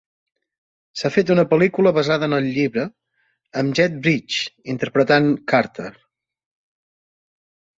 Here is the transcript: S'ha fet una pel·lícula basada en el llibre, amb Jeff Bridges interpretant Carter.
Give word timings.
S'ha 1.01 1.11
fet 1.17 1.31
una 1.33 1.43
pel·lícula 1.51 1.91
basada 1.97 2.29
en 2.31 2.35
el 2.37 2.47
llibre, 2.55 2.85
amb 3.61 3.77
Jeff 3.81 3.99
Bridges 4.07 4.41
interpretant 4.75 5.29
Carter. 5.55 5.89